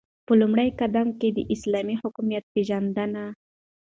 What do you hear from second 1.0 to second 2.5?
كې داسلامي حكومت